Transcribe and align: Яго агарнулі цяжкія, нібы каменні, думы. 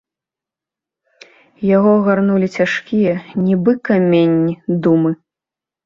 Яго 1.75 1.91
агарнулі 1.99 2.47
цяжкія, 2.57 3.13
нібы 3.45 3.71
каменні, 3.93 4.61
думы. 4.89 5.11